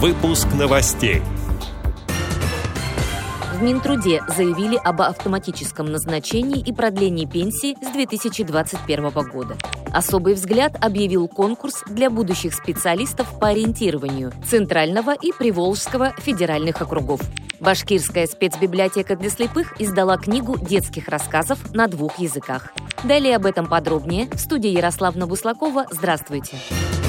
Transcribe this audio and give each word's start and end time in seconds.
Выпуск 0.00 0.46
новостей. 0.56 1.22
В 3.52 3.60
Минтруде 3.60 4.22
заявили 4.28 4.76
об 4.76 5.02
автоматическом 5.02 5.86
назначении 5.86 6.60
и 6.60 6.72
продлении 6.72 7.26
пенсии 7.26 7.76
с 7.82 7.90
2021 7.90 9.10
года. 9.28 9.56
Особый 9.92 10.34
взгляд 10.34 10.76
объявил 10.80 11.26
конкурс 11.26 11.82
для 11.88 12.10
будущих 12.10 12.54
специалистов 12.54 13.40
по 13.40 13.48
ориентированию 13.48 14.32
Центрального 14.48 15.16
и 15.16 15.32
Приволжского 15.32 16.12
федеральных 16.16 16.80
округов. 16.80 17.20
Башкирская 17.58 18.28
спецбиблиотека 18.28 19.16
для 19.16 19.30
слепых 19.30 19.80
издала 19.80 20.16
книгу 20.16 20.56
детских 20.60 21.08
рассказов 21.08 21.74
на 21.74 21.88
двух 21.88 22.20
языках. 22.20 22.72
Далее 23.02 23.34
об 23.34 23.46
этом 23.46 23.66
подробнее 23.66 24.28
в 24.30 24.38
студии 24.38 24.70
Ярославна 24.70 25.26
Буслакова. 25.26 25.86
Здравствуйте! 25.90 26.56
Здравствуйте! 26.70 27.07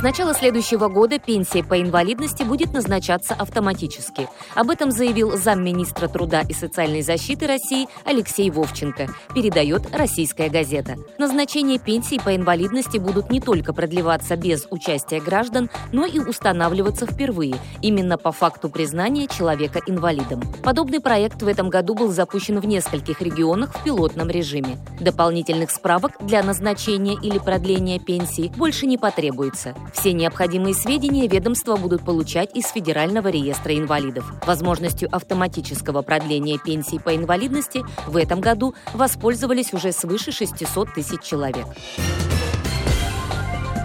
С 0.00 0.02
начала 0.02 0.32
следующего 0.32 0.88
года 0.88 1.18
пенсия 1.18 1.62
по 1.62 1.78
инвалидности 1.78 2.42
будет 2.42 2.72
назначаться 2.72 3.34
автоматически. 3.34 4.30
Об 4.54 4.70
этом 4.70 4.92
заявил 4.92 5.36
замминистра 5.36 6.08
труда 6.08 6.40
и 6.40 6.54
социальной 6.54 7.02
защиты 7.02 7.46
России 7.46 7.86
Алексей 8.06 8.50
Вовченко, 8.50 9.08
передает 9.34 9.94
«Российская 9.94 10.48
газета». 10.48 10.96
Назначение 11.18 11.78
пенсии 11.78 12.18
по 12.18 12.34
инвалидности 12.34 12.96
будут 12.96 13.28
не 13.28 13.42
только 13.42 13.74
продлеваться 13.74 14.36
без 14.36 14.66
участия 14.70 15.20
граждан, 15.20 15.68
но 15.92 16.06
и 16.06 16.18
устанавливаться 16.18 17.04
впервые, 17.04 17.56
именно 17.82 18.16
по 18.16 18.32
факту 18.32 18.70
признания 18.70 19.26
человека 19.26 19.82
инвалидом. 19.86 20.40
Подобный 20.64 21.00
проект 21.00 21.42
в 21.42 21.46
этом 21.46 21.68
году 21.68 21.94
был 21.94 22.10
запущен 22.10 22.58
в 22.58 22.64
нескольких 22.64 23.20
регионах 23.20 23.74
в 23.74 23.84
пилотном 23.84 24.30
режиме. 24.30 24.78
Дополнительных 24.98 25.70
справок 25.70 26.12
для 26.20 26.42
назначения 26.42 27.18
или 27.22 27.38
продления 27.38 27.98
пенсии 27.98 28.50
больше 28.56 28.86
не 28.86 28.96
потребуется. 28.96 29.74
Все 29.92 30.12
необходимые 30.12 30.74
сведения 30.74 31.26
ведомства 31.26 31.76
будут 31.76 32.04
получать 32.04 32.54
из 32.56 32.66
Федерального 32.68 33.28
реестра 33.28 33.76
инвалидов. 33.76 34.24
Возможностью 34.46 35.08
автоматического 35.10 36.02
продления 36.02 36.58
пенсии 36.58 36.98
по 36.98 37.14
инвалидности 37.14 37.82
в 38.06 38.16
этом 38.16 38.40
году 38.40 38.74
воспользовались 38.94 39.72
уже 39.72 39.92
свыше 39.92 40.32
600 40.32 40.94
тысяч 40.94 41.22
человек. 41.22 41.66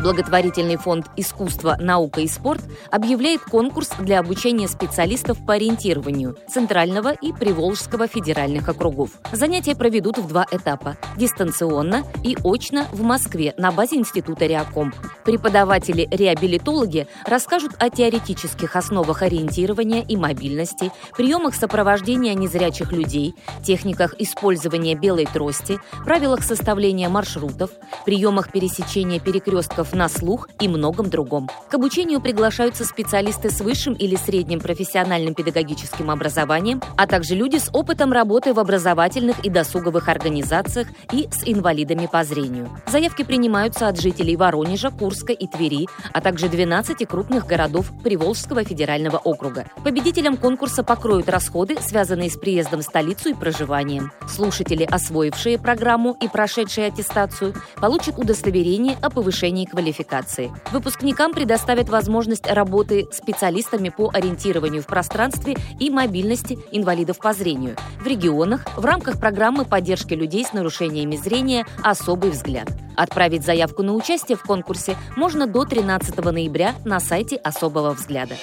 Благотворительный 0.05 0.75
фонд 0.75 1.07
«Искусство, 1.17 1.77
наука 1.79 2.21
и 2.21 2.27
спорт» 2.27 2.61
объявляет 2.91 3.41
конкурс 3.41 3.89
для 3.97 4.19
обучения 4.19 4.67
специалистов 4.67 5.43
по 5.43 5.55
ориентированию 5.55 6.37
Центрального 6.47 7.11
и 7.11 7.33
Приволжского 7.33 8.07
федеральных 8.07 8.69
округов. 8.69 9.09
Занятия 9.31 9.75
проведут 9.75 10.19
в 10.19 10.27
два 10.27 10.45
этапа– 10.51 10.95
дистанционно 11.17 12.03
и 12.23 12.37
очно 12.43 12.85
в 12.91 13.01
Москве 13.01 13.55
на 13.57 13.71
базе 13.71 13.95
Института 13.95 14.45
Реаком. 14.45 14.93
Преподаватели-реабилитологи 15.23 17.07
расскажут 17.25 17.71
о 17.79 17.89
теоретических 17.89 18.75
основах 18.75 19.23
ориентирования 19.23 20.03
и 20.03 20.15
мобильности, 20.17 20.91
приемах 21.17 21.55
сопровождения 21.55 22.35
незрячих 22.35 22.91
людей, 22.91 23.33
техниках 23.63 24.13
использования 24.19 24.93
белой 24.93 25.25
трости, 25.25 25.79
правилах 26.03 26.43
составления 26.43 27.09
маршрутов, 27.09 27.71
приемах 28.05 28.51
пересечения 28.51 29.19
перекрестков 29.19 29.94
на 29.95 30.09
слух 30.09 30.49
и 30.59 30.67
многом 30.67 31.09
другом. 31.09 31.49
К 31.69 31.75
обучению 31.75 32.21
приглашаются 32.21 32.83
специалисты 32.85 33.49
с 33.49 33.61
высшим 33.61 33.93
или 33.93 34.15
средним 34.15 34.59
профессиональным 34.59 35.33
педагогическим 35.33 36.11
образованием, 36.11 36.81
а 36.97 37.07
также 37.07 37.33
люди 37.35 37.57
с 37.57 37.69
опытом 37.73 38.11
работы 38.11 38.53
в 38.53 38.59
образовательных 38.59 39.39
и 39.45 39.49
досуговых 39.49 40.09
организациях 40.09 40.87
и 41.11 41.27
с 41.31 41.47
инвалидами 41.47 42.07
по 42.11 42.23
зрению. 42.23 42.69
Заявки 42.87 43.23
принимаются 43.23 43.87
от 43.87 43.99
жителей 43.99 44.35
Воронежа, 44.35 44.91
Курска 44.91 45.33
и 45.33 45.47
Твери, 45.47 45.87
а 46.13 46.21
также 46.21 46.49
12 46.49 47.07
крупных 47.07 47.45
городов 47.45 47.91
Приволжского 48.03 48.63
федерального 48.63 49.17
округа. 49.17 49.65
Победителям 49.83 50.37
конкурса 50.37 50.83
покроют 50.83 51.29
расходы, 51.29 51.77
связанные 51.81 52.29
с 52.29 52.37
приездом 52.37 52.81
в 52.81 52.83
столицу 52.83 53.29
и 53.29 53.33
проживанием. 53.33 54.11
Слушатели, 54.27 54.83
освоившие 54.83 55.57
программу 55.57 56.17
и 56.21 56.27
прошедшие 56.27 56.87
аттестацию, 56.87 57.53
получат 57.77 58.17
удостоверение 58.17 58.97
о 59.01 59.09
повышении 59.09 59.65
квалификации 59.65 59.84
квалификации. 59.85 60.51
Выпускникам 60.71 61.31
предоставят 61.31 61.89
возможность 61.89 62.47
работы 62.47 63.07
специалистами 63.11 63.89
по 63.89 64.09
ориентированию 64.11 64.81
в 64.81 64.87
пространстве 64.87 65.55
и 65.79 65.91
мобильности 65.91 66.57
инвалидов 66.71 67.19
по 67.19 67.33
зрению 67.33 67.75
в 67.99 68.07
регионах 68.07 68.65
в 68.75 68.83
рамках 68.83 69.19
программы 69.19 69.63
поддержки 69.65 70.15
людей 70.15 70.43
с 70.43 70.53
нарушениями 70.53 71.15
зрения 71.15 71.65
«Особый 71.83 72.31
взгляд». 72.31 72.67
Отправить 72.95 73.45
заявку 73.45 73.83
на 73.83 73.93
участие 73.93 74.37
в 74.37 74.43
конкурсе 74.43 74.95
можно 75.15 75.45
до 75.45 75.65
13 75.65 76.17
ноября 76.17 76.73
на 76.83 76.99
сайте 76.99 77.35
«Особого 77.35 77.91
взгляда». 77.91 78.35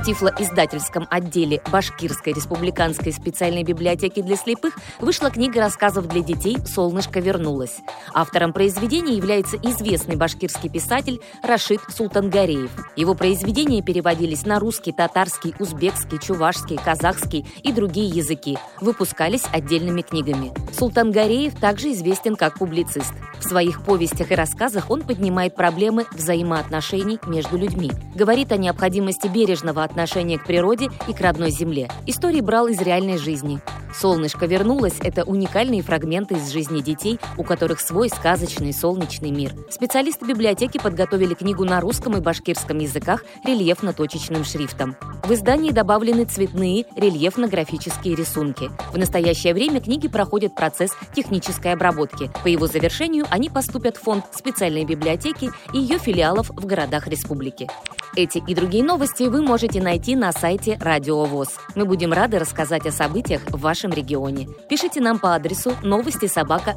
В 0.00 0.02
Тифло-издательском 0.02 1.06
отделе 1.10 1.60
Башкирской 1.70 2.32
республиканской 2.32 3.12
специальной 3.12 3.64
библиотеки 3.64 4.22
для 4.22 4.36
слепых 4.36 4.78
вышла 4.98 5.30
книга 5.30 5.60
рассказов 5.60 6.08
для 6.08 6.22
детей 6.22 6.56
«Солнышко 6.64 7.20
вернулось». 7.20 7.80
Автором 8.14 8.54
произведения 8.54 9.12
является 9.12 9.58
известный 9.58 10.16
башкирский 10.16 10.70
писатель 10.70 11.20
Рашид 11.42 11.82
Султангареев. 11.94 12.70
Его 12.96 13.14
произведения 13.14 13.82
переводились 13.82 14.46
на 14.46 14.58
русский, 14.58 14.92
татарский, 14.92 15.54
узбекский, 15.58 16.18
чувашский, 16.18 16.78
казахский 16.82 17.46
и 17.62 17.70
другие 17.70 18.08
языки, 18.08 18.56
выпускались 18.80 19.44
отдельными 19.52 20.00
книгами. 20.00 20.50
Султангареев 20.72 21.60
также 21.60 21.92
известен 21.92 22.36
как 22.36 22.58
публицист. 22.58 23.12
В 23.38 23.44
своих 23.44 23.82
повестях 23.82 24.30
и 24.30 24.34
рассказах 24.34 24.90
он 24.90 25.02
поднимает 25.02 25.54
проблемы 25.54 26.06
взаимоотношений 26.12 27.18
между 27.26 27.58
людьми, 27.58 27.90
говорит 28.14 28.52
о 28.52 28.56
необходимости 28.56 29.28
бережного 29.28 29.84
отношения 29.90 30.38
к 30.38 30.46
природе 30.46 30.88
и 31.08 31.12
к 31.12 31.20
родной 31.20 31.50
земле. 31.50 31.90
Истории 32.06 32.40
брал 32.40 32.68
из 32.68 32.80
реальной 32.80 33.18
жизни. 33.18 33.60
«Солнышко 33.94 34.46
вернулось»— 34.46 34.94
это 35.00 35.24
уникальные 35.24 35.82
фрагменты 35.82 36.34
из 36.36 36.50
жизни 36.50 36.80
детей, 36.80 37.18
у 37.36 37.44
которых 37.44 37.80
свой 37.80 38.08
сказочный 38.08 38.72
солнечный 38.72 39.30
мир. 39.30 39.54
Специалисты 39.70 40.26
библиотеки 40.26 40.78
подготовили 40.78 41.34
книгу 41.34 41.64
на 41.64 41.80
русском 41.80 42.16
и 42.16 42.20
башкирском 42.20 42.78
языках 42.78 43.24
рельефно-точечным 43.44 44.44
шрифтом. 44.44 44.96
В 45.24 45.32
издании 45.32 45.70
добавлены 45.70 46.24
цветные 46.24 46.86
рельефно-графические 46.96 48.14
рисунки. 48.14 48.70
В 48.92 48.98
настоящее 48.98 49.54
время 49.54 49.80
книги 49.80 50.08
проходят 50.08 50.54
процесс 50.54 50.92
технической 51.14 51.72
обработки. 51.72 52.30
По 52.42 52.48
его 52.48 52.66
завершению 52.66 53.26
они 53.30 53.48
поступят 53.48 53.96
в 53.96 54.02
фонд 54.02 54.24
специальной 54.32 54.84
библиотеки 54.84 55.50
и 55.72 55.78
ее 55.78 55.98
филиалов 55.98 56.50
в 56.50 56.64
городах 56.64 57.06
республики. 57.06 57.68
Эти 58.16 58.42
и 58.44 58.54
другие 58.56 58.82
новости 58.82 59.22
вы 59.24 59.40
можете 59.40 59.80
найти 59.80 60.16
на 60.16 60.32
сайте 60.32 60.76
Радио 60.80 61.24
ВОЗ. 61.24 61.50
Мы 61.76 61.84
будем 61.84 62.12
рады 62.12 62.40
рассказать 62.40 62.84
о 62.86 62.90
событиях 62.90 63.42
в 63.48 63.60
вашем 63.80 63.92
регионе. 63.92 64.48
Пишите 64.68 65.00
нам 65.00 65.18
по 65.18 65.34
адресу 65.34 65.72
новости 65.82 66.26
собака 66.26 66.76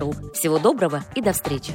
ру. 0.00 0.14
Всего 0.34 0.58
доброго 0.58 1.04
и 1.14 1.20
до 1.20 1.32
встречи! 1.32 1.74